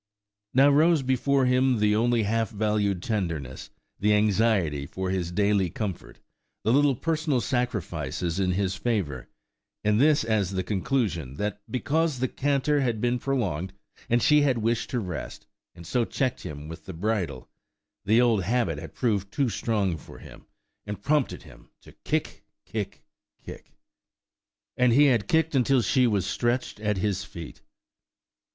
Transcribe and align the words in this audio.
Now 0.55 0.71
rose 0.71 1.03
before 1.03 1.45
him 1.45 1.77
the 1.77 1.95
only 1.95 2.23
half 2.23 2.49
valued 2.49 3.03
tenderness, 3.03 3.69
the 3.99 4.15
anxiety 4.15 4.87
for 4.87 5.11
his 5.11 5.31
daily 5.31 5.69
comfort, 5.69 6.17
the 6.63 6.73
little 6.73 6.95
personal 6.95 7.39
sacrifices 7.39 8.39
in 8.39 8.53
his 8.53 8.75
favour, 8.75 9.27
and 9.83 10.01
this 10.01 10.23
as 10.23 10.53
the 10.53 10.63
conclusion; 10.63 11.35
that 11.35 11.61
because 11.69 12.17
the 12.17 12.27
canter 12.27 12.81
had 12.81 12.99
been 12.99 13.19
prolonged, 13.19 13.73
and 14.09 14.23
she 14.23 14.41
had 14.41 14.57
wished 14.57 14.89
to 14.89 14.99
rest, 14.99 15.45
and 15.75 15.85
so 15.85 16.03
checked 16.03 16.41
him 16.41 16.67
with 16.67 16.85
the 16.85 16.93
bridle, 16.93 17.47
the 18.03 18.19
old 18.19 18.41
habit 18.41 18.79
had 18.79 18.95
proved 18.95 19.31
too 19.31 19.49
strong 19.49 19.97
for 19.97 20.17
him, 20.17 20.47
and 20.87 21.03
prompted 21.03 21.43
him 21.43 21.69
to 21.81 21.91
kick, 22.03 22.43
kick, 22.65 23.03
kick!–and 23.43 24.93
he 24.93 25.05
had 25.05 25.27
kicked 25.27 25.53
until 25.53 25.83
she 25.83 26.07
was 26.07 26.25
stretched 26.25 26.79
at 26.79 26.97
his 26.97 27.23
feet. 27.23 27.61